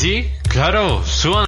[0.00, 1.44] Sí, claro, suban.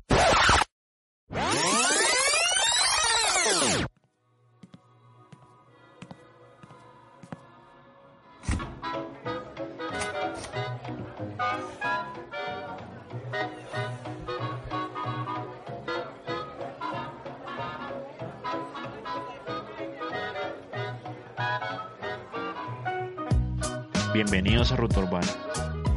[24.13, 25.27] Bienvenidos a Ruta Urbana,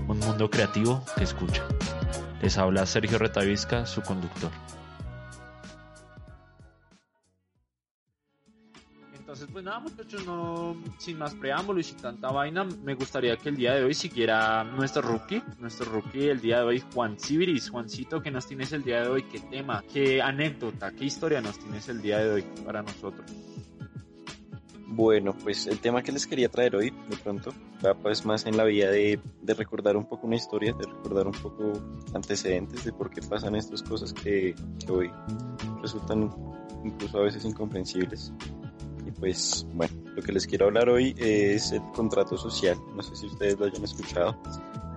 [0.07, 1.61] un mundo creativo que escucha.
[2.45, 4.51] Les habla Sergio Retavisca, su conductor.
[9.15, 13.49] Entonces, pues nada, muchachos, no, sin más preámbulo y sin tanta vaina, me gustaría que
[13.49, 17.71] el día de hoy siguiera nuestro rookie, nuestro rookie el día de hoy, Juan Sibiris.
[17.71, 19.23] Juancito, ¿qué nos tienes el día de hoy?
[19.23, 19.83] ¿Qué tema?
[19.91, 20.91] ¿Qué anécdota?
[20.91, 23.25] ¿Qué historia nos tienes el día de hoy para nosotros?
[24.95, 27.53] Bueno, pues el tema que les quería traer hoy, de pronto,
[27.85, 31.33] va pues más en la vía de, recordar un poco una historia, de recordar un
[31.33, 31.73] poco
[32.13, 35.11] antecedentes de por qué pasan estas cosas que, que hoy
[35.81, 36.31] resultan
[36.85, 38.31] incluso a veces incomprensibles.
[39.05, 42.77] Y pues, bueno, lo que les quiero hablar hoy es el contrato social.
[42.95, 44.41] No sé si ustedes lo hayan escuchado,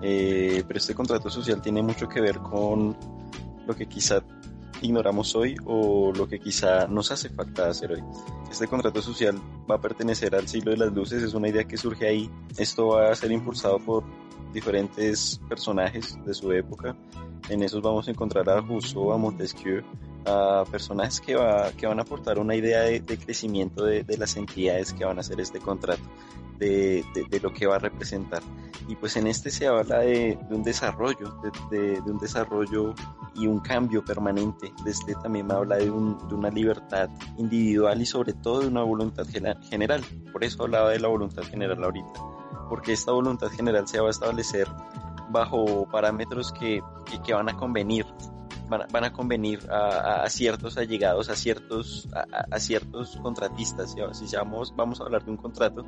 [0.00, 2.96] eh, pero este contrato social tiene mucho que ver con
[3.66, 4.22] lo que quizá
[4.82, 8.02] ignoramos hoy o lo que quizá nos hace falta hacer hoy.
[8.50, 11.76] Este contrato social va a pertenecer al siglo de las luces, es una idea que
[11.76, 12.30] surge ahí.
[12.56, 14.04] Esto va a ser impulsado por
[14.52, 16.96] diferentes personajes de su época.
[17.48, 19.82] En esos vamos a encontrar a Rousseau, a Montesquieu,
[20.26, 24.92] a personajes que, va, que van a aportar una idea de, crecimiento de, las entidades
[24.92, 26.02] que van a hacer este contrato,
[26.58, 28.42] de, de, lo que va a representar.
[28.88, 32.94] Y pues en este se habla de, un desarrollo, de, un desarrollo
[33.34, 34.72] y un cambio permanente.
[34.84, 38.82] De este también habla de, un, de una libertad individual y sobre todo de una
[38.82, 40.04] voluntad general.
[40.32, 42.20] Por eso hablaba de la voluntad general ahorita,
[42.68, 44.66] porque esta voluntad general se va a establecer
[45.30, 46.80] bajo parámetros que,
[47.24, 48.06] que, van a convenir
[48.68, 53.94] van, van a convenir a, a, ciertos allegados, a ciertos, a, a ciertos contratistas.
[54.12, 55.84] Si llamamos, vamos a hablar de un contrato,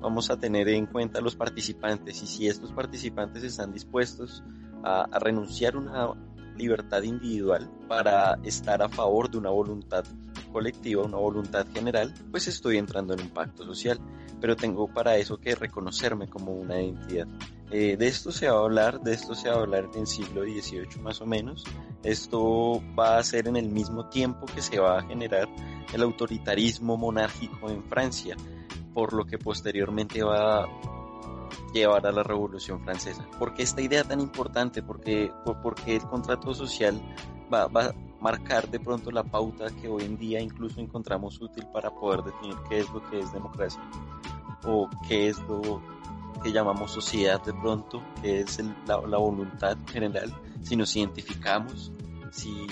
[0.00, 4.42] vamos a tener en cuenta los participantes y si estos participantes están dispuestos
[4.82, 6.14] a, a renunciar a una
[6.56, 10.04] libertad individual para estar a favor de una voluntad
[10.52, 13.98] colectiva, una voluntad general, pues estoy entrando en un pacto social,
[14.40, 17.26] pero tengo para eso que reconocerme como una identidad.
[17.70, 20.06] Eh, de esto se va a hablar, de esto se va a hablar en el
[20.06, 21.64] siglo XVIII más o menos.
[22.02, 25.48] Esto va a ser en el mismo tiempo que se va a generar
[25.92, 28.36] el autoritarismo monárquico en Francia,
[28.98, 30.68] por lo que posteriormente va a
[31.72, 33.24] llevar a la Revolución Francesa.
[33.38, 34.82] ¿Por qué esta idea tan importante?
[34.82, 35.30] Porque,
[35.62, 37.00] porque el contrato social
[37.54, 41.64] va, va a marcar de pronto la pauta que hoy en día incluso encontramos útil
[41.72, 43.80] para poder definir qué es lo que es democracia
[44.64, 45.80] o qué es lo
[46.42, 51.92] que llamamos sociedad de pronto, que es el, la, la, voluntad general, si nos identificamos,
[52.32, 52.66] si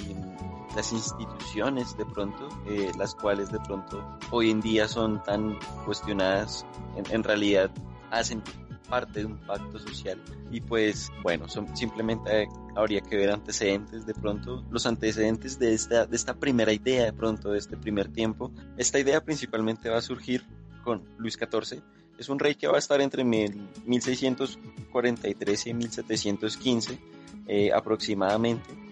[0.77, 6.67] las instituciones de pronto, eh, las cuales de pronto hoy en día son tan cuestionadas,
[6.97, 7.71] en, en realidad
[8.11, 8.43] hacen
[8.89, 10.23] parte de un pacto social
[10.53, 16.07] y pues bueno, son, simplemente habría que ver antecedentes de pronto, los antecedentes de esta,
[16.07, 18.53] de esta primera idea de pronto, de este primer tiempo.
[18.77, 20.47] Esta idea principalmente va a surgir
[20.85, 21.83] con Luis XIV,
[22.19, 27.01] es un rey que va a estar entre 1643 y 1715
[27.47, 28.87] eh, aproximadamente.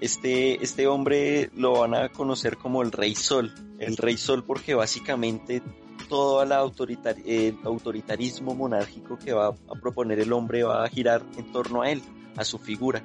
[0.00, 4.74] Este, este hombre lo van a conocer como el Rey Sol, el Rey Sol porque
[4.74, 5.62] básicamente
[6.08, 7.16] todo el, autoritar
[7.64, 12.02] autoritarismo monárquico que va a proponer el hombre va a girar en torno a él,
[12.36, 13.02] a su figura,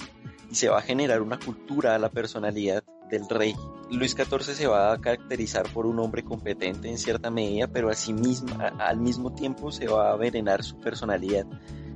[0.49, 3.55] y se va a generar una cultura a la personalidad del rey.
[3.91, 8.57] Luis XIV se va a caracterizar por un hombre competente en cierta medida, pero asimismo,
[8.79, 11.45] al mismo tiempo se va a venenar su personalidad.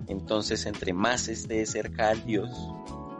[0.08, 2.52] Entonces, entre más esté cerca al Dios,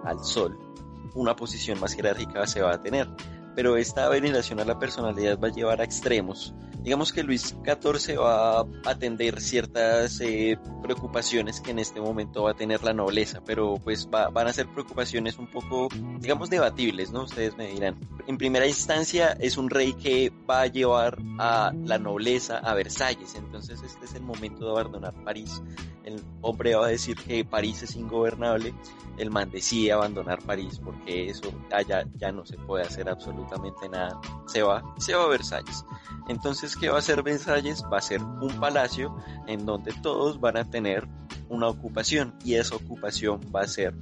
[0.04, 0.69] al Sol,
[1.16, 3.08] una posición más jerárquica se va a tener.
[3.56, 8.18] Pero esta veneración a la personalidad va a llevar a extremos, digamos que Luis XIV
[8.22, 13.42] va a atender ciertas eh, preocupaciones que en este momento va a tener la nobleza,
[13.46, 15.90] pero pues va- van a ser preocupaciones un poco,
[16.20, 17.24] digamos, debatibles, ¿no?
[17.24, 17.98] Ustedes me dirán.
[18.28, 23.36] En primera instancia es un rey que va a llevar a la nobleza a Versalles,
[23.36, 25.62] entonces este es el momento de abandonar París.
[26.06, 28.74] El hombre va a decir que París es ingobernable,
[29.20, 34.20] el man decide abandonar París porque eso allá ya no se puede hacer absolutamente nada.
[34.48, 35.86] Se va, se va a Versalles.
[36.28, 37.84] Entonces, ¿qué va a hacer Versalles?
[37.92, 39.16] Va a ser un palacio
[39.48, 41.08] en donde todos van a tener
[41.50, 43.94] una ocupación y esa ocupación va a ser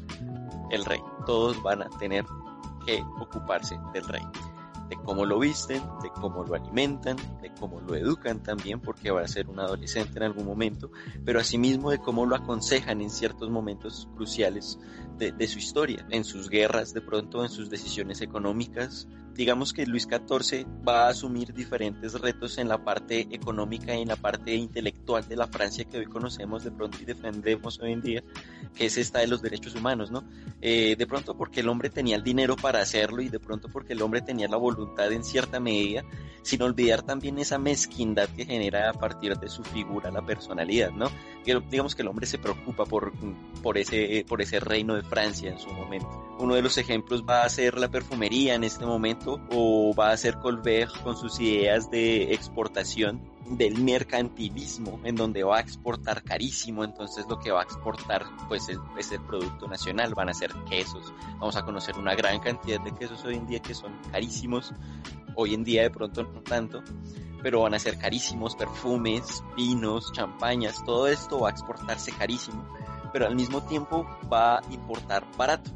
[0.70, 1.02] el rey.
[1.26, 2.26] Todos van a tener
[2.86, 4.24] que ocuparse del rey.
[4.90, 9.22] De cómo lo visten, de cómo lo alimentan, de cómo lo educan también, porque va
[9.22, 10.92] a ser un adolescente en algún momento,
[11.26, 14.80] pero asimismo de cómo lo aconsejan en ciertos momentos cruciales
[15.18, 19.08] de, de su historia, en sus guerras de pronto, en sus decisiones económicas.
[19.38, 24.08] Digamos que Luis XIV va a asumir diferentes retos en la parte económica y en
[24.08, 28.02] la parte intelectual de la Francia que hoy conocemos de pronto y defendemos hoy en
[28.02, 28.24] día,
[28.74, 30.24] que es esta de los derechos humanos, ¿no?
[30.60, 33.94] Eh, de pronto porque el hombre tenía el dinero para hacerlo y de pronto porque
[33.94, 36.04] el hombre tenía la voluntad en cierta medida,
[36.42, 41.12] sin olvidar también esa mezquindad que genera a partir de su figura la personalidad, ¿no?
[41.46, 43.14] Que, digamos que el hombre se preocupa por,
[43.62, 46.36] por, ese, por ese reino de Francia en su momento.
[46.40, 50.18] Uno de los ejemplos va a ser la perfumería en este momento o va a
[50.18, 56.84] ser Colbert con sus ideas de exportación del mercantilismo en donde va a exportar carísimo
[56.84, 60.52] entonces lo que va a exportar pues es, es, el producto nacional van a ser
[60.70, 61.14] quesos.
[61.40, 64.74] Vamos a conocer una gran cantidad de quesos hoy en día que son carísimos
[65.36, 66.84] hoy en día de pronto no tanto
[67.42, 72.68] pero van a ser carísimos perfumes vinos champañas todo esto va a exportarse carísimo
[73.14, 75.72] pero al mismo tiempo va a importar barato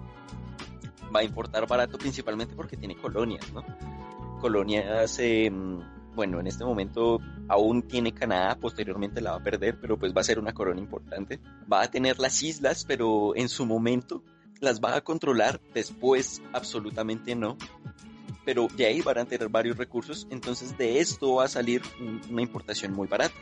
[1.14, 3.64] va a importar barato principalmente porque tiene colonias no
[4.40, 5.52] colonias eh,
[6.16, 10.22] bueno, en este momento aún tiene Canadá, posteriormente la va a perder, pero pues va
[10.22, 11.40] a ser una corona importante.
[11.72, 14.24] Va a tener las islas, pero en su momento
[14.60, 17.58] las va a controlar, después absolutamente no.
[18.44, 21.82] Pero de ahí van a tener varios recursos, entonces de esto va a salir
[22.30, 23.36] una importación muy barata.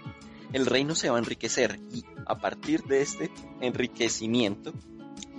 [0.52, 3.32] El reino se va a enriquecer y a partir de este
[3.62, 4.74] enriquecimiento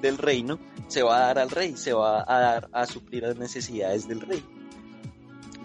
[0.01, 0.59] del reino
[0.89, 4.21] se va a dar al rey, se va a dar a suplir las necesidades del
[4.21, 4.43] rey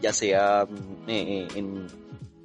[0.01, 0.67] ya sea
[1.07, 1.87] eh, en,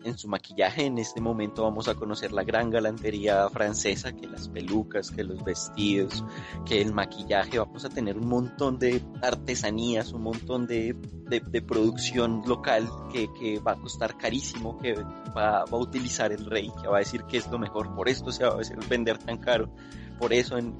[0.05, 0.87] en, su maquillaje.
[0.87, 5.45] En este momento vamos a conocer la gran galantería francesa, que las pelucas, que los
[5.45, 6.25] vestidos,
[6.65, 7.59] que el maquillaje.
[7.59, 10.97] Vamos a tener un montón de artesanías, un montón de,
[11.29, 14.95] de, producción local que, que, va a costar carísimo, que
[15.37, 17.95] va, va, a utilizar el rey, que va a decir que es lo mejor.
[17.95, 19.71] Por esto se va a vender tan caro.
[20.19, 20.75] Por eso en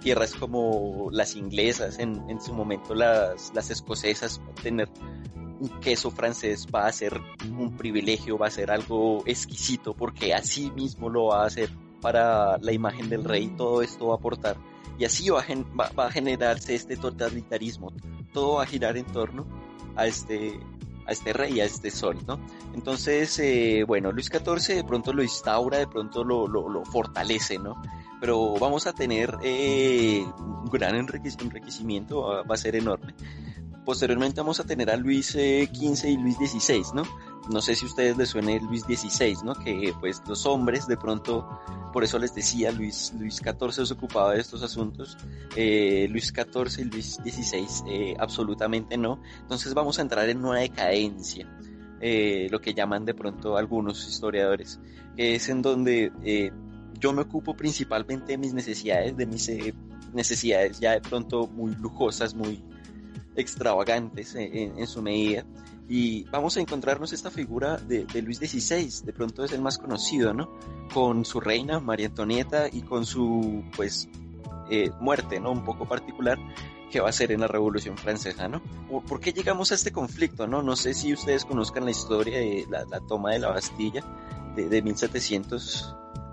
[0.00, 4.88] tierras como las inglesas, en, en su momento las, las escocesas, tener
[5.60, 7.20] un queso francés va a ser
[7.56, 11.70] un privilegio, va a ser algo exquisito, porque así mismo lo va a hacer
[12.00, 14.56] para la imagen del rey, todo esto va a aportar.
[14.98, 17.92] Y así va a, va a generarse este totalitarismo,
[18.32, 19.46] todo va a girar en torno
[19.96, 20.58] a este,
[21.06, 22.40] a este rey, a este sol, ¿no?
[22.74, 27.58] Entonces, eh, bueno, Luis XIV de pronto lo instaura, de pronto lo, lo, lo fortalece,
[27.58, 27.80] ¿no?
[28.20, 33.14] Pero vamos a tener eh, un gran enriquecimiento, va, va a ser enorme
[33.84, 37.02] posteriormente vamos a tener a Luis XV eh, y Luis XVI, ¿no?
[37.50, 39.54] No sé si a ustedes les suene Luis XVI, ¿no?
[39.54, 41.48] Que pues los hombres de pronto,
[41.92, 45.16] por eso les decía, Luis, Luis XIV se ocupaba de estos asuntos,
[45.56, 49.20] eh, Luis XIV y Luis XVI eh, absolutamente no.
[49.40, 51.48] Entonces vamos a entrar en una decadencia,
[52.00, 54.78] eh, lo que llaman de pronto algunos historiadores,
[55.16, 56.52] que es en donde eh,
[57.00, 59.74] yo me ocupo principalmente de mis necesidades, de mis eh,
[60.12, 62.62] necesidades ya de pronto muy lujosas, muy
[63.36, 65.44] extravagantes en, en, su medida.
[65.88, 69.78] Y vamos a encontrarnos esta figura de, de, Luis XVI, de pronto es el más
[69.78, 70.50] conocido, ¿no?
[70.92, 74.08] Con su reina, María Antonieta, y con su, pues,
[74.70, 75.50] eh, muerte, ¿no?
[75.50, 76.38] Un poco particular
[76.92, 78.62] que va a ser en la Revolución Francesa, ¿no?
[78.88, 80.62] ¿Por, ¿Por, qué llegamos a este conflicto, no?
[80.62, 84.04] No sé si ustedes conozcan la historia de la, la toma de la Bastilla
[84.54, 84.82] de, de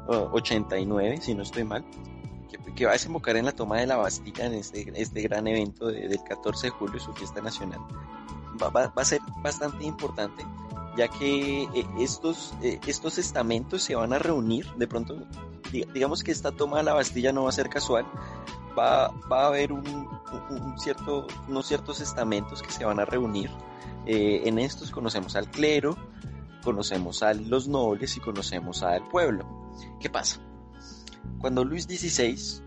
[0.07, 1.85] 1789, si no estoy mal
[2.49, 5.47] que, que, va a desembocar en la toma de la Bastilla en este, este gran
[5.47, 7.79] evento de, del 14 de julio, su fiesta nacional.
[8.61, 10.45] Va, va, va, a ser bastante importante,
[10.97, 15.17] ya que eh, estos, eh, estos estamentos se van a reunir, de pronto,
[15.71, 18.05] digamos que esta toma de la Bastilla no va a ser casual,
[18.77, 19.85] va, va a haber un,
[20.49, 23.49] un cierto, unos ciertos estamentos que se van a reunir.
[24.05, 25.97] Eh, en estos conocemos al clero,
[26.63, 29.66] conocemos a los nobles y conocemos al pueblo.
[29.99, 30.39] ¿Qué pasa?
[31.39, 32.63] Cuando Luis XVI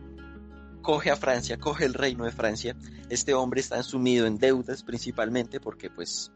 [0.83, 2.77] coge a Francia, coge el reino de Francia,
[3.09, 6.33] este hombre está sumido en deudas principalmente porque pues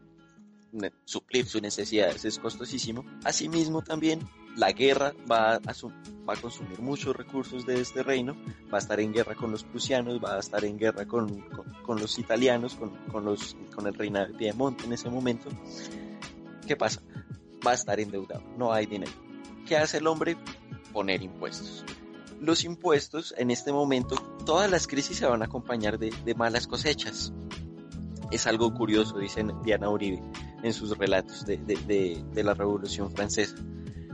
[1.05, 3.05] suplir sus necesidades es costosísimo.
[3.23, 4.19] Asimismo también
[4.57, 8.35] la guerra va a, va a consumir muchos recursos de este reino,
[8.73, 11.73] va a estar en guerra con los prusianos, va a estar en guerra con, con-
[11.83, 15.49] con los italianos, con, con los, con el reinado de Piemonte en ese momento.
[16.67, 17.01] ¿Qué pasa?
[17.65, 19.11] Va a estar endeudado, no hay dinero.
[19.65, 20.35] ¿Qué hace el hombre?
[20.95, 21.83] Poner impuestos.
[22.39, 27.33] Los impuestos en este momento, todas las crisis se van a acompañar de, malas cosechas.
[28.31, 30.23] Es algo curioso, dice Diana Uribe
[30.63, 33.57] en sus relatos de, de- la Revolución Francesa.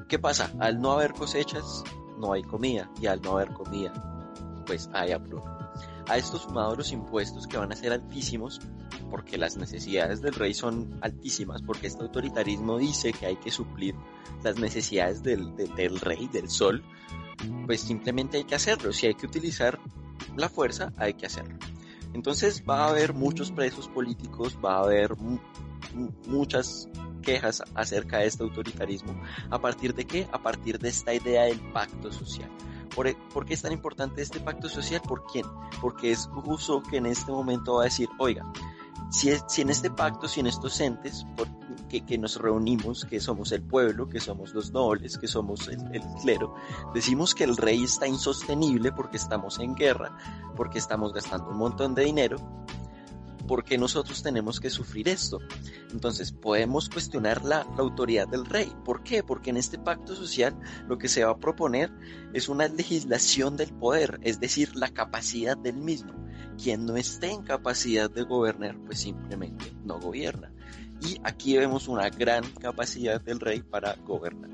[0.10, 0.52] ¿Qué pasa?
[0.60, 1.84] Al no haber cosechas,
[2.18, 3.94] no hay comida, y al no haber comida,
[4.66, 5.61] pues hay hambruna.
[6.12, 8.60] A esto sumado los impuestos que van a ser altísimos,
[9.10, 13.96] porque las necesidades del rey son altísimas, porque este autoritarismo dice que hay que suplir
[14.44, 16.84] las necesidades del, del- del rey, del sol,
[17.66, 18.92] pues simplemente hay que hacerlo.
[18.92, 19.80] Si hay que utilizar
[20.36, 21.58] la fuerza, hay que hacerlo.
[22.14, 25.40] Entonces va a haber muchos presos políticos, va a haber mu-
[25.96, 26.90] mu- muchas
[27.22, 29.14] quejas acerca de este autoritarismo.
[29.50, 30.28] ¿A partir de qué?
[30.34, 32.50] A partir de esta idea del pacto social.
[32.96, 35.02] ¿Por, e- por qué es tan importante este pacto social?
[35.02, 35.46] ¿Por quién?
[35.80, 38.46] Porque es Rousseau que en este momento va a decir, oiga,
[39.12, 39.30] si,
[39.62, 41.26] en este pacto, si en estos entes
[41.90, 46.56] que, nos reunimos, que somos el pueblo, que somos los nobles, que somos el clero,
[46.94, 50.18] decimos que el rey está insostenible porque estamos en guerra,
[50.56, 52.38] porque estamos gastando un montón de dinero,
[53.52, 55.40] porque nosotros tenemos que sufrir esto.
[55.92, 58.72] Entonces podemos cuestionar la, autoridad del rey.
[58.86, 59.24] ¿Por qué?
[59.24, 61.92] Porque en este pacto social lo que se va a proponer
[62.32, 66.14] es una legislación del poder, es decir, la capacidad del mismo.
[66.58, 70.54] Quien no esté en capacidad de gobernar, pues simplemente no gobierna.
[71.02, 74.52] Y aquí vemos una gran capacidad del rey para gobernar.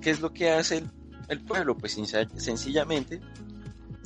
[0.00, 0.90] ¿Qué es lo que hace el,
[1.28, 1.76] el pueblo?
[1.76, 3.20] Pues senc- sencillamente,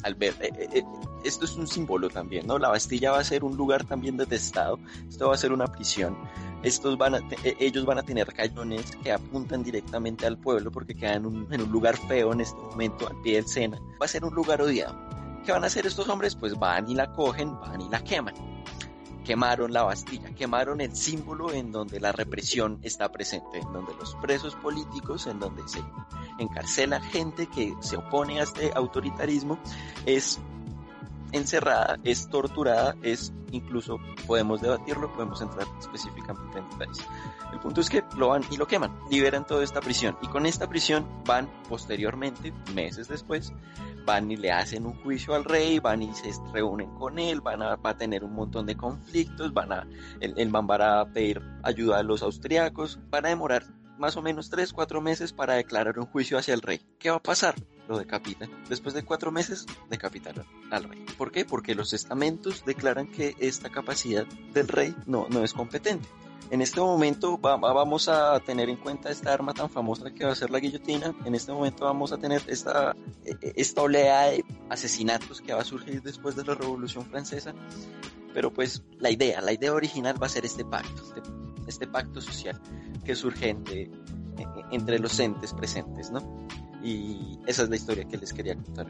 [0.02, 0.84] al ver, eh, eh, eh,
[1.24, 2.58] esto es un símbolo también, ¿no?
[2.58, 4.78] La Bastilla va a ser un lugar también detestado,
[5.08, 6.16] esto va a ser una prisión.
[6.62, 7.20] Estos van a
[7.58, 11.96] ellos van a tener cañones que apuntan directamente al pueblo porque quedan en un lugar
[11.96, 13.80] feo en este momento, al pie del Sena.
[14.00, 14.96] Va a ser un lugar odiado.
[15.44, 16.36] ¿Qué van a hacer estos hombres?
[16.36, 18.34] Pues van y la cogen, van y la queman.
[19.24, 24.14] Quemaron la Bastilla, quemaron el símbolo en donde la represión está presente, en donde los
[24.16, 25.80] presos políticos, en donde se
[26.38, 29.58] encarcela gente que se opone a este autoritarismo,
[30.06, 30.40] es
[31.32, 37.06] encerrada, es torturada, es incluso, podemos debatirlo, podemos entrar específicamente en detalles.
[37.52, 40.46] El punto es que lo van y lo queman, liberan toda esta prisión y con
[40.46, 43.52] esta prisión van posteriormente, meses después,
[44.04, 47.62] van y le hacen un juicio al rey, van y se reúnen con él, van
[47.62, 49.86] a, va tener un montón de conflictos, van a,
[50.20, 53.64] el, el man va a pedir ayuda a los austriacos, van a demorar
[53.98, 56.80] más o menos 3, 4 meses para declarar un juicio hacia el rey.
[56.98, 57.54] ¿Qué va a pasar?
[57.92, 58.48] Lo decapitan.
[58.70, 61.04] Después de 4 meses, decapitaron al rey.
[61.18, 61.44] ¿Por qué?
[61.44, 66.08] Porque los estamentos declaran que esta capacidad del rey no, no es competente.
[66.50, 70.24] En este momento va- va- vamos a tener en cuenta esta arma tan famosa que
[70.24, 71.14] va a ser la guillotina.
[71.26, 72.96] En este momento vamos a tener esta,
[73.26, 77.52] eh, esta oleada de asesinatos que va a surgir después de la Revolución Francesa.
[78.32, 81.20] Pero pues la idea, la idea original va a ser este pacto, este,
[81.66, 82.58] este pacto social
[83.04, 83.90] que surge entre, eh,
[84.70, 86.20] entre los entes presentes, ¿no?
[86.82, 88.86] Y esa es la historia que les quería contar.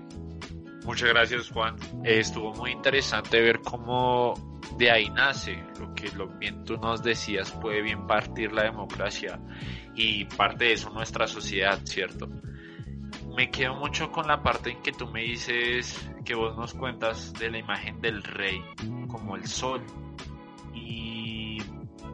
[0.84, 1.76] Muchas gracias, Juan.
[2.04, 4.34] Eh, estuvo muy interesante ver cómo
[4.76, 9.38] de ahí nace lo que lo bien tú nos decías, puede bien partir la democracia
[9.94, 12.28] y parte de eso nuestra sociedad, ¿cierto?
[13.36, 17.32] Me quedo mucho con la parte en que tú me dices que vos nos cuentas
[17.34, 18.62] de la imagen del rey
[19.08, 19.82] como el sol
[20.74, 21.58] y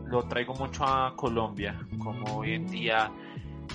[0.06, 3.10] lo traigo mucho a Colombia, como hoy en día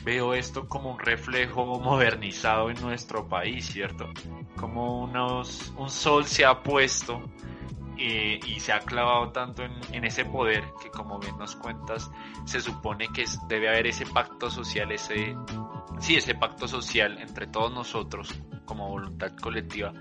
[0.04, 4.10] veo esto como un reflejo modernizado en nuestro país, ¿cierto?
[4.56, 7.22] Como unos, un sol se ha puesto
[7.98, 12.12] eh, y se ha clavado tanto en, en ese poder que como bien nos cuentas,
[12.46, 15.36] se supone que debe haber ese pacto social, ese,
[16.00, 18.34] sí, ese pacto social entre todos nosotros
[18.66, 19.94] como voluntad colectiva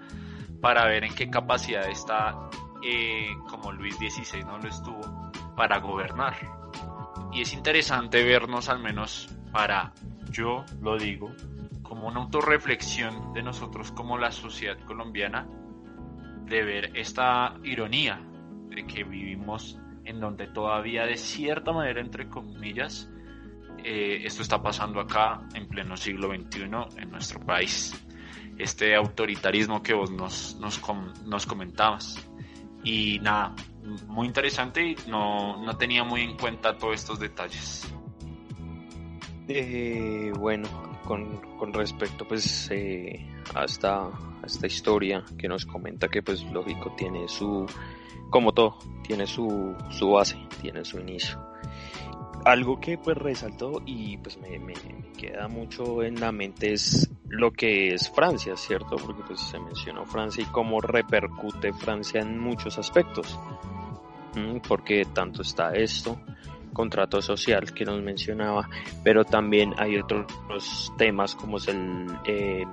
[0.62, 2.48] para ver en qué capacidad está,
[2.82, 6.36] eh, como Luis XVI no lo estuvo, para gobernar.
[7.32, 9.92] Y es interesante vernos al menos para,
[10.30, 11.30] yo lo digo,
[11.82, 15.46] como una autorreflexión de nosotros como la sociedad colombiana,
[16.46, 18.20] de ver esta ironía
[18.68, 23.08] de que vivimos en donde todavía de cierta manera, entre comillas,
[23.84, 26.62] eh, esto está pasando acá en pleno siglo XXI
[26.96, 27.94] en nuestro país.
[28.58, 32.16] Este autoritarismo que vos nos, nos, com- nos comentabas.
[32.84, 33.54] Y nada,
[34.08, 37.92] muy interesante y no, no tenía muy en cuenta todos estos detalles.
[39.48, 40.68] Eh, bueno,
[41.04, 44.10] con, con respecto pues eh, a, esta,
[44.66, 47.66] historia que nos comenta que pues lógico tiene su,
[48.30, 51.38] como todo, tiene su, su base, tiene su inicio.
[52.44, 57.10] algo que pues resaltó y pues me, me, me, queda mucho en la mente es
[57.28, 58.96] lo que es Francia, ¿cierto?
[58.96, 63.38] Porque pues se mencionó Francia y cómo repercute Francia en muchos aspectos.
[64.66, 66.18] Porque tanto está esto,
[66.72, 68.68] contrato social que nos mencionaba,
[69.04, 71.58] pero también hay otros temas como
[72.26, 72.64] eh,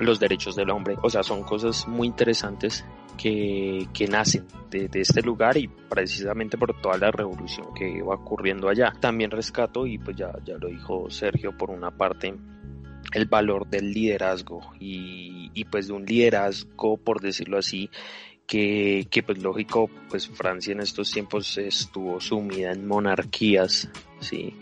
[0.00, 0.96] los derechos del hombre.
[1.02, 2.84] O sea, son cosas muy interesantes
[3.16, 8.68] que, que nacen de, este lugar y precisamente por toda la revolución que va ocurriendo
[8.68, 8.92] allá.
[9.00, 12.34] También rescato, y pues ya, ya lo dijo Sergio por una parte,
[13.12, 17.90] el valor del liderazgo y pues de un liderazgo, por decirlo así,
[18.48, 23.90] que, que, pues lógico, pues Francia en estos tiempos estuvo sumida en monarquías,
[24.20, 24.54] sí,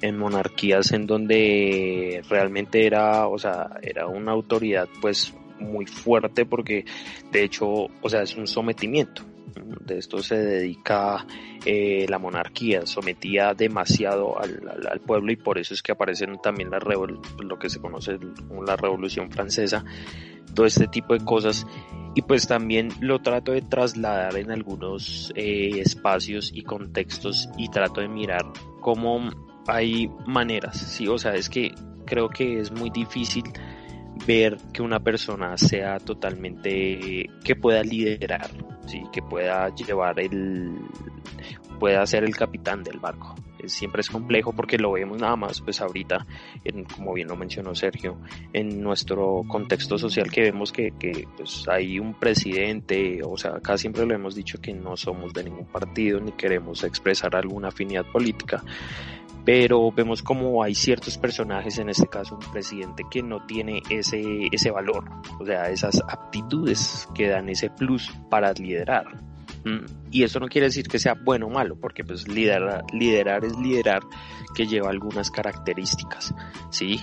[0.00, 6.86] en monarquías en donde realmente era, o sea, era una autoridad pues muy fuerte porque
[7.30, 7.68] de hecho,
[8.00, 9.22] o sea, es un sometimiento.
[9.56, 11.26] De esto se dedica
[11.64, 16.78] eh, la monarquía, sometía demasiado al, pueblo y por eso es que aparecen también la
[16.78, 18.18] lo que se conoce
[18.48, 19.84] como la Revolución Francesa,
[20.54, 21.66] todo este tipo de cosas.
[22.16, 28.00] Y pues también lo trato de trasladar en algunos eh, espacios y contextos y trato
[28.00, 28.44] de mirar
[28.80, 29.30] cómo
[29.66, 33.44] hay maneras, sí, o sea, es que creo que es muy difícil
[34.26, 38.50] ver que una persona sea totalmente que pueda liderar,
[38.86, 40.78] sí, que pueda llevar el
[41.78, 43.34] pueda ser el capitán del barco.
[43.66, 46.26] Siempre es complejo porque lo vemos nada más, pues ahorita,
[46.64, 48.18] en, como bien lo mencionó Sergio,
[48.52, 53.78] en nuestro contexto social que vemos que, que pues hay un presidente, o sea, acá
[53.78, 58.04] siempre lo hemos dicho que no somos de ningún partido ni queremos expresar alguna afinidad
[58.12, 58.62] política,
[59.44, 64.48] pero vemos como hay ciertos personajes, en este caso un presidente que no tiene ese,
[64.50, 65.04] ese valor,
[65.38, 69.06] o sea, esas aptitudes que dan ese plus para liderar.
[70.10, 73.56] Y eso no quiere decir que sea bueno o malo, porque pues liderar, liderar es
[73.58, 74.02] liderar
[74.54, 76.34] que lleva algunas características,
[76.70, 77.00] ¿sí?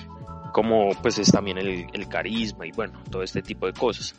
[0.51, 4.15] Como pues es también el, el carisma y bueno, todo este tipo de cosas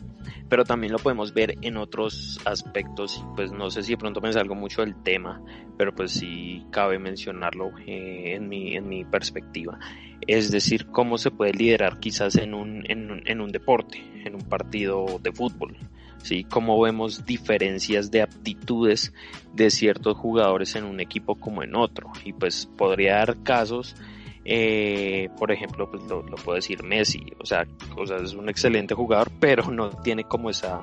[0.53, 4.31] pero también lo podemos ver en otros aspectos, pues no sé si de pronto me
[4.35, 5.43] salgo mucho del tema,
[5.79, 9.79] pero pues sí cabe mencionarlo eh, en, mi, en mi perspectiva.
[10.27, 14.43] Es decir, cómo se puede liderar quizás en un, en, en un deporte, en un
[14.43, 15.75] partido de fútbol.
[16.19, 16.45] ¿sí?
[16.45, 19.15] Cómo vemos diferencias de aptitudes
[19.55, 22.13] de ciertos jugadores en un equipo como en otro.
[22.27, 23.97] Y pues podría dar casos
[24.45, 28.49] eh, por ejemplo, pues lo, lo, puedo decir Messi, o sea, o sea, es un
[28.49, 30.83] excelente jugador, pero no tiene como esa,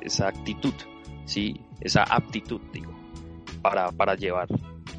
[0.00, 0.74] esa actitud,
[1.24, 1.60] ¿sí?
[1.80, 2.92] Esa aptitud, digo,
[3.60, 4.48] para, para llevar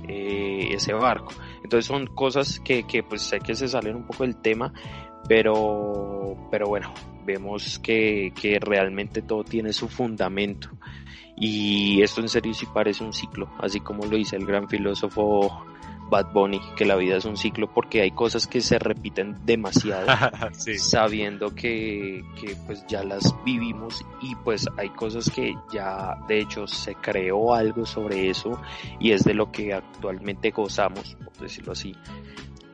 [0.07, 1.33] eh, ese barco.
[1.63, 4.71] Entonces son cosas que, que pues sé que se salen un poco del tema,
[5.27, 6.93] pero, pero bueno,
[7.25, 10.69] vemos que, que realmente todo tiene su fundamento.
[11.37, 15.65] Y esto en serio sí parece un ciclo, así como lo dice el gran filósofo
[16.09, 20.07] Bad Bunny, que la vida es un ciclo porque hay cosas que se repiten demasiado,
[20.53, 20.77] sí.
[20.77, 26.67] sabiendo que, que pues ya las vivimos y pues hay cosas que ya de hecho
[26.67, 28.61] se creó algo sobre eso
[28.99, 31.95] y es de lo que actualmente gozamos, por decirlo así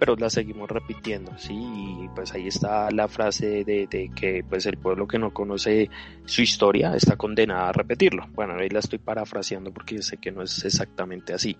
[0.02, 1.54] pero la seguimos repitiendo, ¿sí?
[1.54, 5.91] Y pues ahí está la frase de, de, que pues el pueblo que no conoce
[6.26, 8.28] su historia está condenado a repetirlo.
[8.34, 11.56] Bueno, ahí la estoy parafraseando porque sé que no es exactamente así.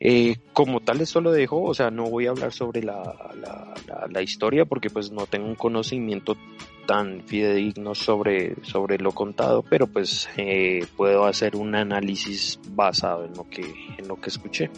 [0.00, 3.02] Eh, como tal esto lo dejo, o sea, no voy a hablar sobre la,
[3.40, 6.36] la, la, la, historia porque pues no tengo un conocimiento
[6.86, 13.34] tan fidedigno sobre, sobre lo contado, pero pues eh, puedo hacer un análisis basado en
[13.34, 13.62] lo que,
[13.96, 14.70] en lo que escuché.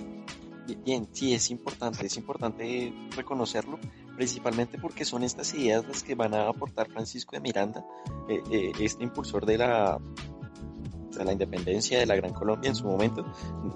[0.85, 3.79] Bien, sí, es importante, es importante reconocerlo,
[4.17, 7.85] principalmente porque son estas ideas las que van a aportar Francisco de Miranda,
[8.29, 10.01] eh, eh, este impulsor de la,
[11.21, 13.25] de la independencia de la Gran Colombia en su momento,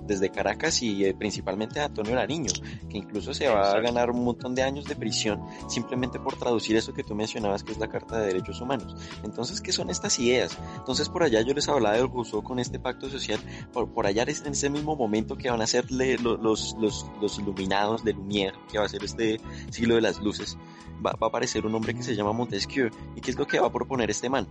[0.07, 2.51] desde Caracas y eh, principalmente a Antonio Nariño,
[2.89, 6.77] que incluso se va a ganar un montón de años de prisión simplemente por traducir
[6.77, 8.97] eso que tú mencionabas que es la Carta de Derechos Humanos.
[9.25, 10.57] Entonces, ¿qué son estas ideas?
[10.77, 13.41] Entonces, por allá yo les hablaba de Rousseau con este pacto social,
[13.73, 18.05] por, por allá en ese mismo momento que van a ser los, los, los iluminados
[18.05, 20.57] de Lumière, que va a ser este siglo de las luces,
[21.05, 22.91] va, va a aparecer un hombre que se llama Montesquieu.
[23.17, 24.47] ¿Y qué es lo que va a proponer este man?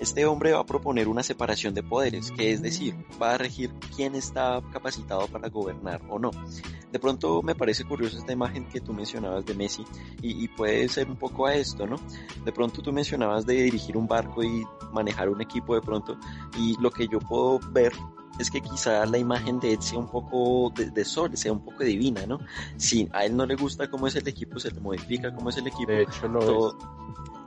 [0.00, 3.72] Este hombre va a proponer una separación de poderes, que es decir, va a regir
[3.94, 6.30] quién está capacitado para gobernar o no.
[6.92, 9.84] De pronto me parece curiosa esta imagen que tú mencionabas de Messi
[10.22, 11.96] y, y puede ser un poco a esto, ¿no?
[12.44, 16.16] De pronto tú mencionabas de dirigir un barco y manejar un equipo de pronto
[16.58, 17.92] y lo que yo puedo ver
[18.38, 21.64] es que quizá la imagen de Ed sea un poco de, de, sol, sea un
[21.64, 22.40] poco divina, ¿no?
[22.76, 25.56] Si a él no le gusta cómo es el equipo, se le modifica cómo es
[25.56, 25.92] el equipo.
[25.92, 26.78] De hecho, lo todo,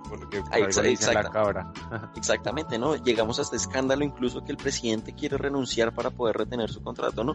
[0.10, 1.32] Porque por Ahí, algo le dicen la exacta.
[1.32, 1.74] cabra.
[2.16, 2.96] Exactamente, ¿no?
[2.96, 7.34] Llegamos hasta escándalo incluso que el presidente quiere renunciar para poder retener su contrato, ¿no?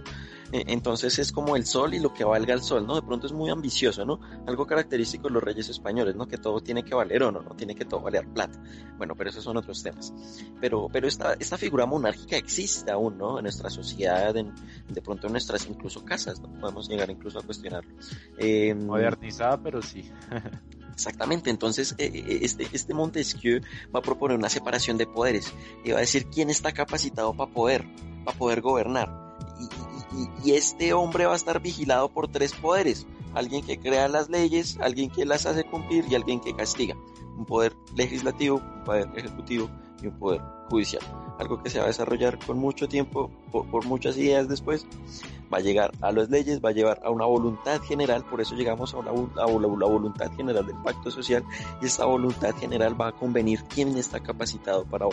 [0.53, 2.95] Eh, Entonces es como el sol y lo que valga el sol, ¿no?
[2.95, 4.21] De pronto es muy ambicioso, ¿no?
[4.47, 6.27] Algo característico de los reyes españoles, ¿no?
[6.27, 8.59] Que todo tiene que valer oro, no tiene que todo valer plata.
[8.97, 10.13] Bueno, pero esos son otros temas.
[10.61, 13.39] Pero, pero esta, esta figura monárquica existe aún, ¿no?
[13.39, 14.53] En nuestra sociedad, en,
[14.89, 16.53] de pronto en nuestras incluso casas, ¿no?
[16.61, 17.95] Podemos llegar incluso a cuestionarlo.
[18.39, 20.11] Eh, Modernizada, pero sí.
[20.93, 23.61] Exactamente, entonces eh, eh, este, este Montesquieu
[23.95, 25.53] va a proponer una separación de poderes
[25.85, 27.85] y va a decir quién está capacitado para poder,
[28.25, 29.37] para poder gobernar.
[30.45, 34.79] Y, este hombre va a estar vigilado por tres poderes, alguien que crea las leyes,
[34.81, 36.95] alguien que las hace cumplir y alguien que castiga.
[37.39, 39.71] Un poder legislativo, un poder ejecutivo
[40.03, 41.03] y un poder judicial.
[41.39, 44.87] Algo que se va a desarrollar con mucho tiempo, por muchas ideas después,
[45.53, 48.55] va a llegar a las leyes, va a llevar a una voluntad general, por eso
[48.55, 51.45] llegamos a, una, la, voluntad general del pacto social
[51.81, 55.07] y esta voluntad general va a convenir quién está capacitado para,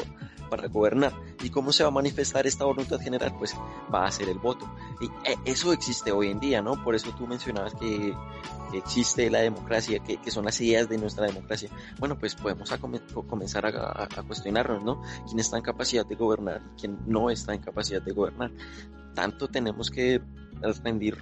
[0.50, 1.14] para gobernar.
[1.44, 3.34] ¿Y cómo se va a manifestar esta voluntad general?
[3.38, 3.56] Pues
[3.94, 4.70] va a ser el voto.
[5.02, 6.84] Y eh, eso existe hoy en día, ¿no?
[6.84, 8.14] Por eso tú mencionabas que
[8.74, 11.70] existe la democracia, que, que son las ideas de nuestra democracia.
[11.98, 15.02] Bueno, pues podemos a come- co- comenzar a, cuestionarnos, ¿no?
[15.26, 16.62] ¿Quién está en capacidad de gobernar?
[16.80, 18.52] ¿Quién no está en capacidad de gobernar?
[19.20, 20.22] Tanto tenemos que
[20.82, 21.18] rendir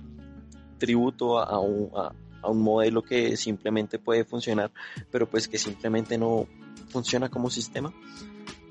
[0.77, 4.69] tributo a, un, a- a un modelo que simplemente puede funcionar,
[5.09, 6.45] pero pues que simplemente no
[6.89, 7.91] funciona como sistema.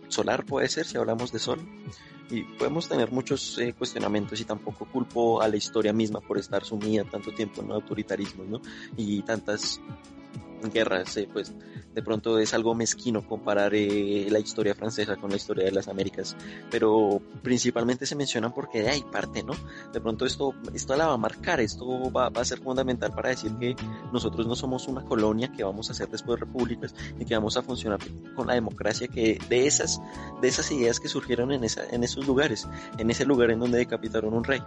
[0.07, 1.59] Solar puede ser, si hablamos de sol.
[2.31, 6.65] Y podemos tener muchos eh, cuestionamientos y tampoco culpo a la historia misma por estar
[6.65, 8.61] sumida tanto tiempo en autoritarismos, ¿no?
[8.97, 9.81] Y tantas
[10.63, 11.53] guerras, eh, pues
[11.95, 15.89] de pronto es algo mezquino comparar eh, la historia francesa con la historia de las
[15.89, 16.37] Américas,
[16.71, 19.55] pero principalmente se mencionan porque de ahí parte, ¿no?
[19.93, 23.53] De pronto esto, esto la va a marcar, esto va, a ser fundamental para decir
[23.59, 23.75] que
[24.13, 27.63] nosotros no somos una colonia que vamos a ser después repúblicas y que vamos a
[27.63, 28.01] funcionar
[28.35, 29.99] con la democracia que de esas,
[30.43, 33.79] de esas ideas que surgieron en, esa, en esos lugares, en ese lugar en donde
[33.79, 34.61] decapitaron un rey.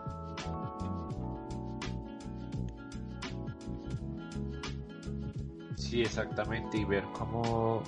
[5.90, 7.82] Sí, exactamente, y ver cómo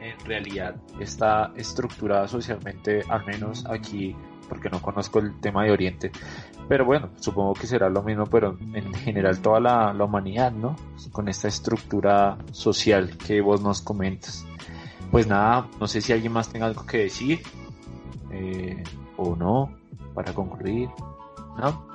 [0.00, 4.16] en realidad está estructurada socialmente, al menos aquí,
[4.48, 6.10] porque no conozco el tema de Oriente,
[6.66, 10.76] pero bueno, supongo que será lo mismo, pero en general toda la, humanidad, ¿no?
[11.12, 14.46] Con esta estructura social que vos nos comentas.
[15.10, 17.42] Pues nada, no sé si alguien más tenga algo que decir,
[18.30, 18.82] eh,
[19.18, 19.76] o no,
[20.14, 20.88] para concluir,
[21.58, 21.91] ¿no?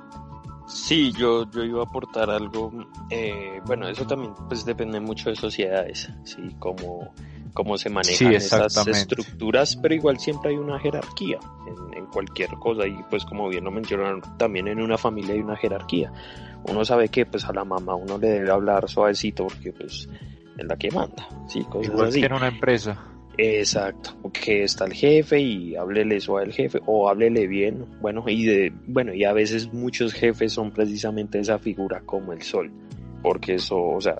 [0.87, 2.71] Sí, yo, yo iba a aportar algo.
[3.09, 7.13] eh, bueno, eso también pues depende mucho de sociedades, sí, cómo,
[7.53, 12.51] cómo se manejan Sí, esas estructuras, pero igual siempre hay una jerarquía en, en cualquier
[12.51, 16.09] cosa y pues como bien lo mencionaron, también en una familia hay una jerarquía.
[16.69, 20.07] Uno sabe que pues a la mamá uno le debe hablar suavecito porque pues
[20.57, 22.21] es la que manda, sí, cosas Igual así.
[22.21, 22.97] que en una empresa.
[23.39, 28.45] Exacto, que está el jefe y háblele suave al jefe o háblele bien, bueno, y
[28.45, 32.71] de bueno, y a veces muchos jefes son precisamente esa figura como el sol,
[33.21, 34.17] porque eso, o sea,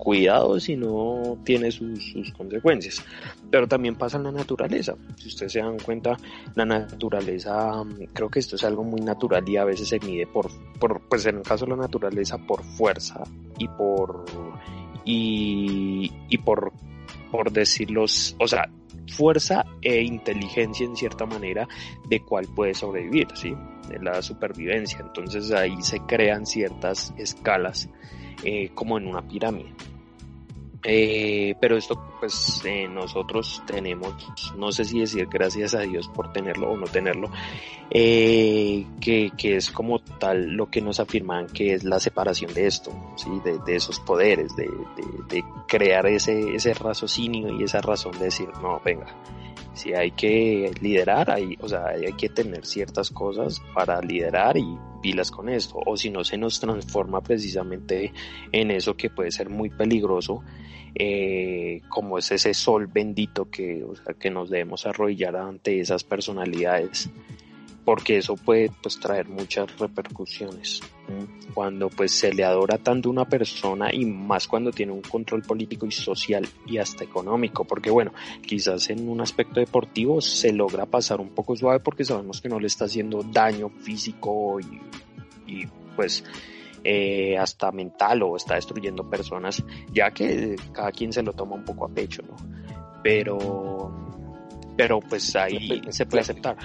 [0.00, 3.04] cuidado si no tiene sus, sus consecuencias.
[3.50, 4.96] Pero también pasa en la naturaleza.
[5.16, 6.16] Si ustedes se dan cuenta,
[6.56, 10.50] la naturaleza, creo que esto es algo muy natural y a veces se mide por,
[10.80, 13.22] por pues en el caso de la naturaleza, por fuerza
[13.58, 14.24] y por
[15.04, 16.72] y, y por
[17.30, 18.70] por decirlos, o sea,
[19.08, 21.68] fuerza e inteligencia en cierta manera
[22.08, 23.54] de cuál puede sobrevivir, ¿sí?
[23.88, 25.00] De la supervivencia.
[25.00, 27.88] Entonces ahí se crean ciertas escalas
[28.44, 29.74] eh, como en una pirámide.
[30.82, 34.14] Eh, pero esto pues eh, nosotros tenemos,
[34.56, 37.30] no sé si decir gracias a Dios por tenerlo o no tenerlo,
[37.90, 42.66] eh, que, que es como tal lo que nos afirman que es la separación de
[42.66, 43.30] esto, ¿sí?
[43.44, 48.26] de, de esos poderes, de, de, de crear ese, ese raciocinio y esa razón de
[48.26, 49.14] decir, no, venga,
[49.74, 54.78] si hay que liderar, hay, o sea, hay que tener ciertas cosas para liderar y
[55.00, 58.12] pilas con esto, o si no se nos transforma precisamente
[58.52, 60.42] en eso que puede ser muy peligroso,
[60.94, 63.84] eh, como es ese sol bendito que,
[64.18, 67.10] que nos debemos arrodillar ante esas personalidades
[67.84, 70.80] porque eso puede pues traer muchas repercusiones
[71.54, 75.42] cuando pues se le adora tanto a una persona y más cuando tiene un control
[75.42, 78.12] político y social y hasta económico porque bueno
[78.46, 82.60] quizás en un aspecto deportivo se logra pasar un poco suave porque sabemos que no
[82.60, 84.80] le está haciendo daño físico y,
[85.52, 85.66] y
[85.96, 86.24] pues
[86.84, 91.64] eh, hasta mental o está destruyendo personas ya que cada quien se lo toma un
[91.64, 92.36] poco a pecho no
[93.02, 93.92] pero
[94.76, 96.22] pero pues ahí se puede.
[96.22, 96.56] aceptar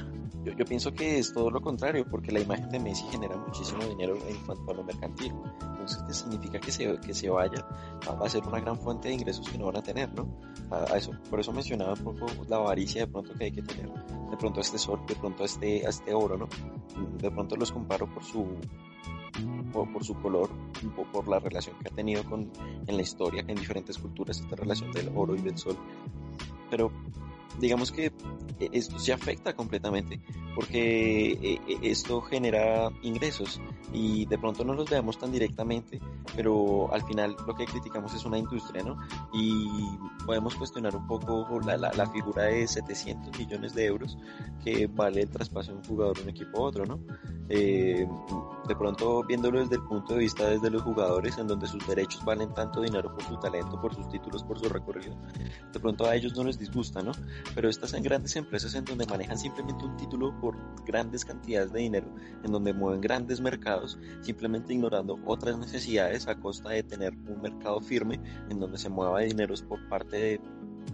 [0.46, 3.84] yo, yo pienso que es todo lo contrario, porque la imagen de Messi genera muchísimo
[3.84, 5.34] dinero en cuanto a lo mercantil.
[5.62, 7.66] Entonces, ¿qué significa que se, que se vaya?
[8.08, 10.40] Va a ser una gran fuente de ingresos que no van a tener, ¿no?
[10.70, 13.64] A, a eso, por eso mencionaba un poco la avaricia de pronto que hay que
[13.64, 13.92] tener.
[14.30, 16.48] De pronto a este sol, de pronto a este, a este oro, ¿no?
[17.18, 18.46] De pronto los comparo por su,
[19.74, 20.50] por, su color,
[21.12, 22.52] por, la relación que ha tenido con,
[22.88, 25.78] en la historia, en diferentes culturas, esta relación del oro y del sol.
[26.70, 26.92] Pero
[27.60, 28.12] digamos que
[28.72, 30.20] esto se afecta completamente
[30.56, 33.60] porque esto genera ingresos
[33.92, 36.00] y de pronto no los veamos tan directamente,
[36.36, 38.98] pero al final lo que criticamos es una industria, ¿no?
[39.34, 39.68] Y
[40.26, 44.18] podemos cuestionar un poco la, la, la figura de 700 millones de euros
[44.64, 47.00] que vale el traspaso de un jugador de un equipo a otro, ¿no?
[47.48, 48.08] Eh,
[48.68, 52.26] de pronto viéndolo desde el punto de vista desde los jugadores, en donde sus derechos
[52.26, 55.16] valen tanto dinero por su talento, por sus títulos, por su recorrido,
[55.72, 57.12] de pronto a ellos no les disgusta, ¿no?
[57.54, 61.80] Pero estas en grandes empresas en donde manejan simplemente un título por grandes cantidades de
[61.80, 67.42] dinero, en donde mueven grandes mercados, simplemente ignorando otras necesidades a costa de tener un
[67.42, 70.42] mercado firme en donde se mueva dineros por parte de,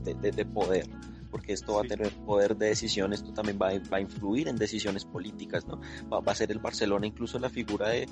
[0.03, 0.87] de, de, de poder
[1.31, 1.87] porque esto va sí.
[1.87, 5.65] a tener poder de decisión, esto también va a, va a influir en decisiones políticas,
[5.65, 5.79] ¿no?
[6.11, 8.07] Va, va, a ser el Barcelona incluso la figura de,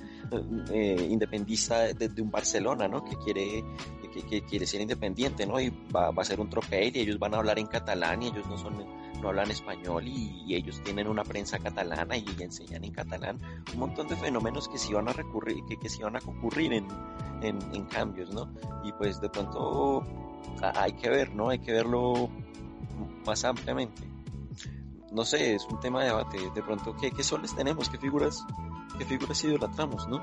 [0.71, 3.03] eh, independista de, de, un Barcelona, ¿no?
[3.03, 3.63] Que quiere,
[4.13, 5.59] que, que, quiere ser independiente, ¿no?
[5.59, 8.27] Y va, va a ser un tropel y ellos van a hablar en catalán y
[8.27, 12.83] ellos no son no hablan español y, y, ellos tienen una prensa catalana y enseñan
[12.83, 13.39] en catalán
[13.73, 16.73] un montón de fenómenos que se iban a recurrir que, que se iban a concurrir
[16.73, 16.87] en,
[17.41, 18.49] en, en cambios no
[18.83, 20.05] y pues de pronto
[20.61, 22.29] hay que ver no hay que verlo
[23.25, 24.01] más ampliamente.
[25.11, 26.37] No sé, es un tema de debate.
[26.53, 27.89] De pronto, ¿qué, qué soles tenemos?
[27.89, 28.45] ¿Qué figuras,
[28.97, 30.21] qué figuras idolatramos, no?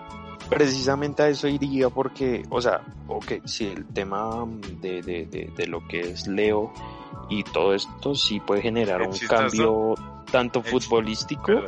[0.49, 4.47] Precisamente a eso iría porque, o sea, ok, si el tema
[4.81, 6.73] de, de, de, de lo que es Leo
[7.29, 9.95] y todo esto sí puede generar un cambio
[10.31, 11.65] tanto futbolístico.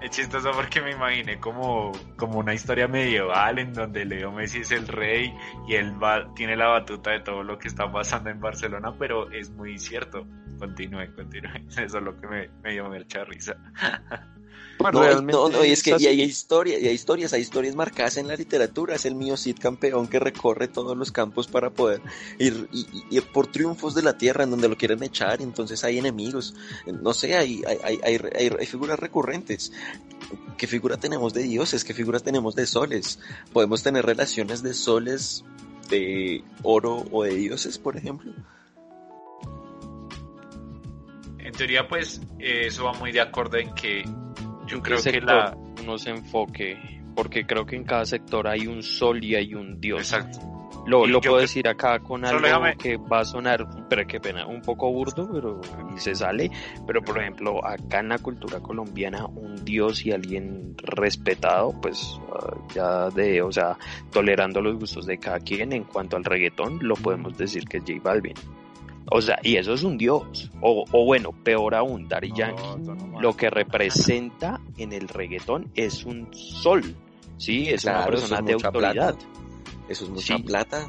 [0.00, 4.70] Es chistoso porque me imaginé como, como una historia medieval en donde Leo Messi es
[4.70, 5.34] el rey
[5.66, 9.30] y él va, tiene la batuta de todo lo que está pasando en Barcelona, pero
[9.32, 10.24] es muy cierto.
[10.58, 11.50] Continúe, continúe.
[11.68, 13.56] Eso es lo que me, me dio mucha risa.
[14.78, 18.16] Bueno, no, no, y es que y hay historias, y hay historias, hay historias marcadas
[18.16, 18.94] en la literatura.
[18.94, 22.00] Es el mío Cid campeón que recorre todos los campos para poder
[22.38, 22.68] ir
[23.32, 25.42] por triunfos de la tierra en donde lo quieren echar.
[25.42, 26.54] Entonces hay enemigos.
[26.86, 29.72] No sé, hay, hay, hay, hay, hay figuras recurrentes.
[30.56, 31.82] ¿Qué figura tenemos de dioses?
[31.82, 33.18] ¿Qué figuras tenemos de soles?
[33.52, 35.44] Podemos tener relaciones de soles,
[35.90, 38.32] de oro o de dioses, por ejemplo.
[41.38, 44.04] En teoría, pues, eh, eso va muy de acuerdo en que
[44.68, 46.76] yo creo que la uno se enfoque
[47.14, 50.12] porque creo que en cada sector hay un sol y hay un dios.
[50.12, 50.38] Exacto.
[50.86, 52.76] Lo, lo puedo decir acá con algo déjame...
[52.76, 55.60] que va a sonar pero qué pena un poco burdo pero
[55.96, 56.50] se sale.
[56.86, 62.72] Pero por ejemplo acá en la cultura colombiana un dios y alguien respetado pues uh,
[62.74, 63.76] ya de o sea
[64.12, 67.84] tolerando los gustos de cada quien en cuanto al reggaetón lo podemos decir que es
[67.86, 68.34] J Balvin
[69.10, 70.50] o sea, y eso es un dios.
[70.60, 72.62] O, o bueno, peor aún, Daddy Yankee.
[72.78, 76.94] No, no, lo que representa en el reggaetón es un sol.
[77.36, 79.14] Sí, es claro, una persona es de autoridad.
[79.14, 79.26] Plata.
[79.88, 80.42] Eso es mucha sí.
[80.42, 80.88] plata.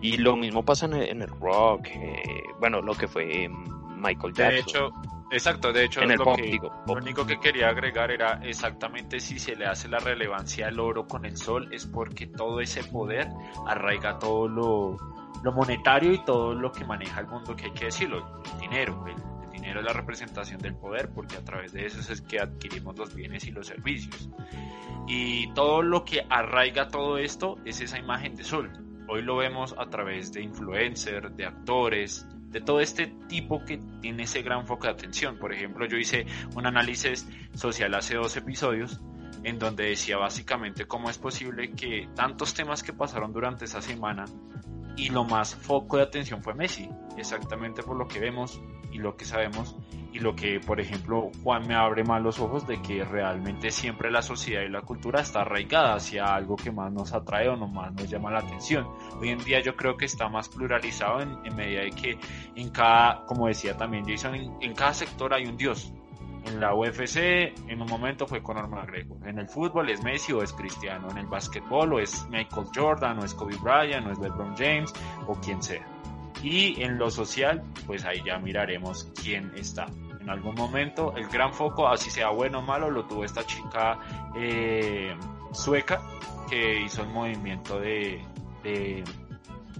[0.00, 1.86] Y lo mismo pasa en el, en el rock.
[1.88, 2.22] Eh,
[2.58, 3.48] bueno, lo que fue
[3.96, 4.52] Michael Jackson.
[4.52, 4.92] De hecho,
[5.32, 8.38] Exacto, de hecho en el lo, pop, que, digo, lo único que quería agregar era
[8.42, 12.60] exactamente si se le hace la relevancia al oro con el sol es porque todo
[12.60, 13.28] ese poder
[13.66, 14.98] arraiga todo lo,
[15.42, 19.04] lo monetario y todo lo que maneja el mundo, que hay que decirlo, el dinero.
[19.06, 22.98] El, dinero es la representación del poder, porque a través de eso es que adquirimos
[22.98, 24.28] los bienes y los servicios.
[25.06, 28.72] Y todo lo que arraiga todo esto es esa imagen de sol.
[29.08, 34.24] Hoy lo vemos a través de influencers, de actores, de todo este tipo que tiene
[34.24, 35.38] ese gran foco de atención.
[35.38, 39.00] Por ejemplo, yo hice un análisis social hace dos episodios
[39.44, 44.24] en donde decía básicamente cómo es posible que tantos temas que pasaron durante esa semana
[44.96, 49.16] y lo más foco de atención fue Messi, exactamente por lo que vemos y lo
[49.16, 49.76] que sabemos
[50.12, 54.10] y lo que, por ejemplo, Juan me abre más los ojos de que realmente siempre
[54.10, 57.66] la sociedad y la cultura está arraigada hacia algo que más nos atrae o no
[57.66, 58.86] más nos llama la atención.
[59.18, 62.18] Hoy en día yo creo que está más pluralizado en, en medida de que
[62.54, 65.94] en cada, como decía también Jason, en, en cada sector hay un dios,
[66.44, 67.16] en la UFC
[67.68, 69.26] en un momento fue Conor McGregor.
[69.26, 71.08] En el fútbol es Messi o es Cristiano.
[71.10, 74.92] En el básquetbol o es Michael Jordan o es Kobe Bryant o es LeBron James
[75.26, 75.86] o quien sea.
[76.42, 79.86] Y en lo social, pues ahí ya miraremos quién está.
[80.20, 83.98] En algún momento el gran foco, así sea bueno o malo, lo tuvo esta chica
[84.36, 85.14] eh,
[85.52, 86.00] sueca
[86.48, 88.24] que hizo el movimiento de,
[88.62, 89.04] de,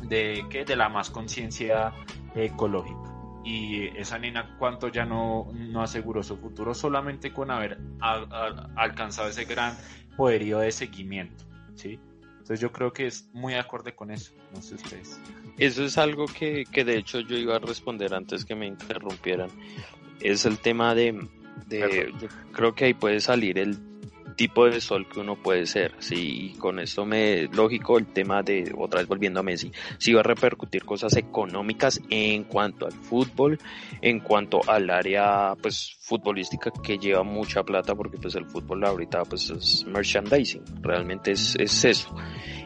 [0.03, 1.92] de, de la más conciencia
[2.35, 3.01] ecológica.
[3.44, 8.70] Y esa nena cuánto ya no, no aseguró su futuro solamente con haber a- a-
[8.76, 9.76] alcanzado ese gran
[10.16, 11.98] poderío de seguimiento, ¿sí?
[12.33, 15.20] Entonces yo creo que es muy acorde con eso, no sé ustedes.
[15.59, 19.48] Eso es algo que, que de hecho yo iba a responder antes que me interrumpieran.
[20.20, 21.12] Es el tema de,
[21.68, 23.78] de yo creo que ahí puede salir el
[24.34, 28.42] tipo de sol que uno puede ser, sí, y con esto me, lógico, el tema
[28.42, 32.92] de, otra vez volviendo a Messi, sí va a repercutir cosas económicas en cuanto al
[32.92, 33.58] fútbol,
[34.00, 39.22] en cuanto al área, pues, futbolística que lleva mucha plata, porque pues el fútbol ahorita,
[39.24, 42.14] pues, es merchandising, realmente es, es eso.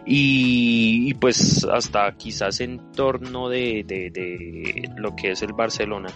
[0.05, 6.09] Y, pues hasta quizás en torno de, de lo que es el Barcelona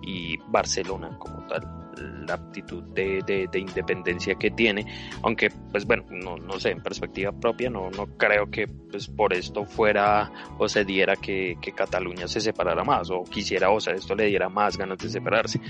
[0.00, 4.86] y Barcelona como tal la actitud de, de, de, independencia que tiene,
[5.22, 9.32] aunque pues bueno, no, no sé, en perspectiva propia no, no creo que pues por
[9.32, 13.94] esto fuera o se diera que, que Cataluña se separara más o quisiera, o sea,
[13.94, 15.60] esto le diera más ganas de separarse.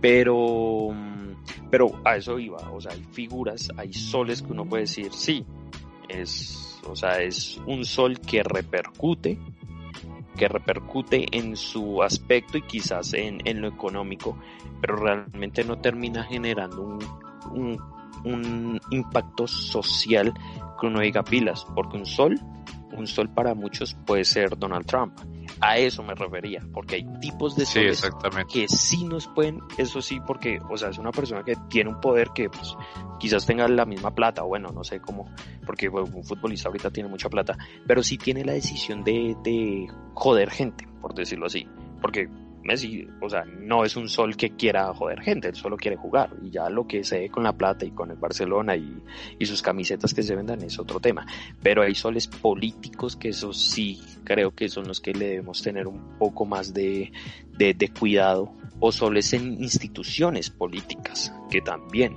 [0.00, 0.88] Pero,
[1.70, 5.46] pero a eso iba, o sea, hay figuras, hay soles que uno puede decir, sí,
[6.08, 9.38] es, o sea, es un sol que repercute,
[10.36, 14.38] que repercute en su aspecto y quizás en, lo económico,
[14.80, 16.98] pero realmente no termina generando un,
[17.52, 17.78] un,
[18.24, 20.32] un, impacto social
[20.80, 22.38] que uno diga pilas, porque un sol,
[22.96, 25.18] un sol para muchos puede ser Donald Trump.
[25.64, 28.52] A eso me refería, porque hay tipos de sí, exactamente.
[28.52, 32.00] que sí nos pueden, eso sí, porque, o sea, es una persona que tiene un
[32.00, 32.74] poder que pues,
[33.20, 35.32] quizás tenga la misma plata, bueno, no sé cómo,
[35.64, 39.86] porque bueno, un futbolista ahorita tiene mucha plata, pero sí tiene la decisión de, de
[40.14, 41.68] joder gente, por decirlo así,
[42.00, 42.28] porque
[42.64, 46.30] Messi, o sea, no es un sol que quiera joder gente, él solo quiere jugar.
[46.42, 49.02] Y ya lo que se ve con la plata y con el Barcelona y,
[49.38, 51.26] y, sus camisetas que se vendan es otro tema.
[51.62, 55.86] Pero hay soles políticos que eso sí creo que son los que le debemos tener
[55.86, 57.12] un poco más de,
[57.56, 58.52] de, de cuidado.
[58.84, 62.16] O soles en instituciones políticas que también.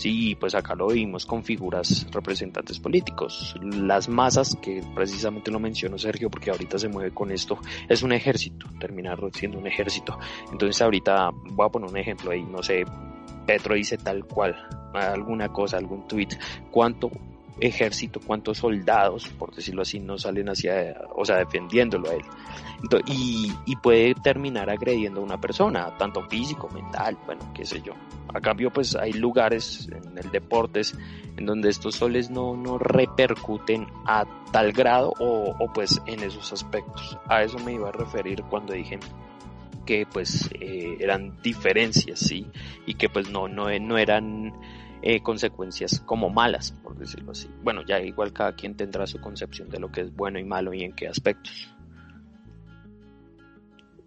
[0.00, 3.54] Sí, pues acá lo vimos con figuras representantes políticos.
[3.60, 8.12] Las masas, que precisamente lo mencionó Sergio, porque ahorita se mueve con esto, es un
[8.12, 10.18] ejército, terminar siendo un ejército.
[10.50, 12.86] Entonces ahorita voy a poner un ejemplo ahí, no sé,
[13.46, 14.56] Petro dice tal cual,
[14.94, 16.28] alguna cosa, algún tweet,
[16.70, 17.10] cuánto
[17.60, 22.22] ejército, cuántos soldados, por decirlo así, no salen hacia, o sea, defendiéndolo a él.
[22.82, 27.82] Entonces, y, y puede terminar agrediendo a una persona, tanto físico, mental, bueno, qué sé
[27.82, 27.92] yo.
[28.32, 30.96] A cambio, pues hay lugares en el deportes
[31.36, 36.52] en donde estos soles no, no repercuten a tal grado o, o pues en esos
[36.52, 37.18] aspectos.
[37.28, 38.98] A eso me iba a referir cuando dije
[39.84, 42.46] que pues eh, eran diferencias, sí,
[42.86, 44.52] y que pues no, no, no eran
[45.02, 47.48] eh, consecuencias como malas, por decirlo así.
[47.62, 50.74] Bueno, ya igual cada quien tendrá su concepción de lo que es bueno y malo
[50.74, 51.70] y en qué aspectos.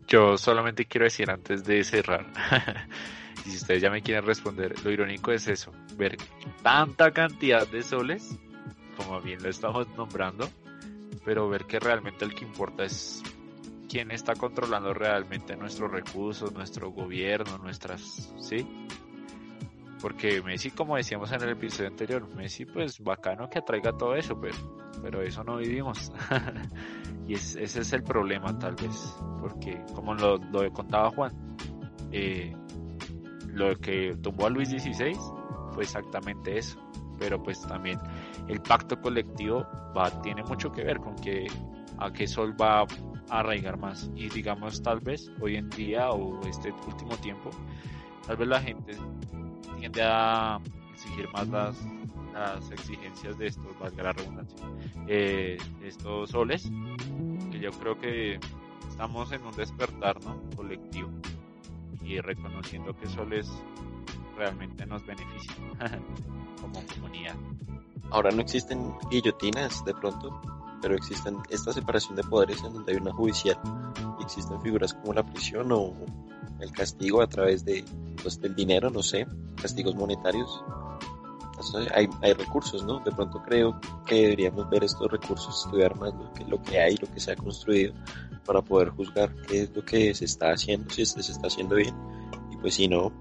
[0.08, 2.28] Yo solamente quiero decir antes de cerrar,
[3.46, 6.18] y si ustedes ya me quieren responder, lo irónico es eso, ver
[6.62, 8.38] tanta cantidad de soles,
[8.98, 10.48] como bien lo estamos nombrando,
[11.26, 13.24] pero ver que realmente el que importa es
[13.90, 18.68] quién está controlando realmente nuestros recursos, nuestro gobierno, nuestras, ¿sí?
[20.04, 24.38] Porque Messi, como decíamos en el episodio anterior, Messi pues bacano que atraiga todo eso,
[24.38, 24.58] pero,
[25.02, 26.12] pero eso no vivimos.
[27.26, 31.56] y es, ese es el problema tal vez, porque como lo, lo contaba Juan,
[32.12, 32.54] eh,
[33.48, 35.18] lo que tumbó a Luis XVI
[35.72, 36.78] fue exactamente eso,
[37.18, 37.98] pero pues también
[38.50, 39.66] el pacto colectivo
[39.98, 41.48] va, tiene mucho que ver con que
[41.98, 46.46] a qué sol va a arraigar más y digamos tal vez hoy en día o
[46.46, 47.52] este último tiempo
[48.28, 48.98] tal vez la gente
[49.84, 50.62] tiende a
[50.94, 51.76] exigir más las,
[52.32, 54.66] las exigencias de estos, valga la redundancia,
[55.08, 56.72] eh, estos soles,
[57.52, 58.40] que yo creo que
[58.88, 60.40] estamos en un despertar ¿no?
[60.56, 61.10] colectivo
[62.02, 63.52] y reconociendo que soles
[64.38, 65.58] realmente nos benefician
[66.62, 67.36] como comunidad.
[68.10, 70.42] Ahora no existen guillotinas de pronto,
[70.82, 73.60] pero existen esta separación de poderes en donde hay una judicial
[74.24, 75.94] existen figuras como la prisión o
[76.60, 77.84] el castigo a través de
[78.22, 79.28] pues, del dinero, no sé,
[79.62, 80.64] castigos monetarios.
[81.94, 83.00] Hay recursos, ¿no?
[83.00, 86.98] De pronto creo que deberíamos ver estos recursos, estudiar más lo que, lo que hay,
[86.98, 87.94] lo que se ha construido,
[88.46, 91.96] para poder juzgar qué es lo que se está haciendo, si se está haciendo bien,
[92.52, 93.14] y pues si no,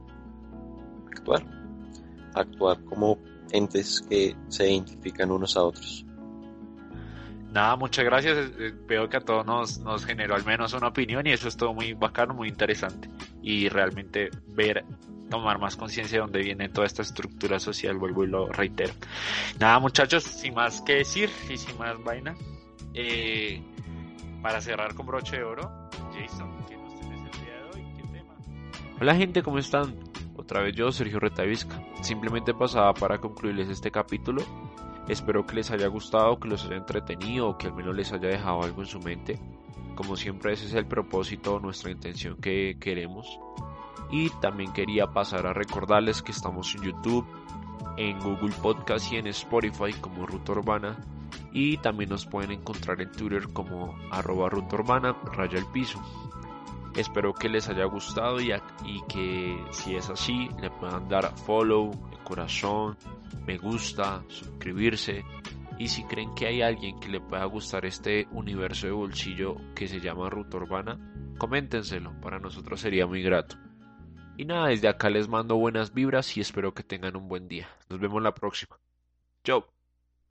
[1.12, 1.44] actuar.
[2.34, 3.18] Actuar como
[3.52, 6.04] entes que se identifican unos a otros.
[7.52, 8.50] Nada, muchas gracias.
[8.86, 11.74] Veo que a todos nos, nos generó al menos una opinión y eso es todo
[11.74, 13.10] muy bacano, muy interesante.
[13.42, 14.86] Y realmente ver,
[15.28, 18.94] tomar más conciencia de dónde viene toda esta estructura social, vuelvo y lo reitero.
[19.60, 22.34] Nada, muchachos, sin más que decir y sin más vaina,
[22.94, 23.62] eh,
[24.40, 25.70] para cerrar con broche de oro,
[26.14, 27.86] Jason, ¿qué nos tienes el día de hoy?
[28.98, 29.94] Hola gente, ¿cómo están?
[30.36, 31.82] Otra vez yo, Sergio Retavisca.
[32.00, 34.42] Simplemente pasaba para concluirles este capítulo.
[35.08, 38.28] Espero que les haya gustado, que los haya entretenido o que al menos les haya
[38.28, 39.38] dejado algo en su mente.
[39.94, 43.40] Como siempre ese es el propósito, nuestra intención que queremos.
[44.10, 47.26] Y también quería pasar a recordarles que estamos en YouTube,
[47.96, 50.98] en Google Podcast y en Spotify como Ruta Urbana.
[51.52, 56.00] Y también nos pueden encontrar en Twitter como arroba Ruta Urbana, raya el piso.
[56.96, 58.52] Espero que les haya gustado y,
[59.08, 61.90] que si es así le puedan dar follow,
[62.22, 62.96] corazón,
[63.46, 65.24] me gusta, suscribirse
[65.78, 69.88] y si creen que hay alguien que le pueda gustar este universo de bolsillo que
[69.88, 73.56] se llama Ruta Urbana, coméntenselo, para nosotros sería muy grato.
[74.36, 77.68] Y nada, desde acá les mando buenas vibras y espero que tengan un buen día.
[77.88, 78.78] Nos vemos la próxima.
[79.44, 79.66] Chao.